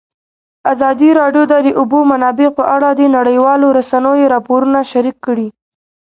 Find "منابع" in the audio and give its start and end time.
2.11-2.49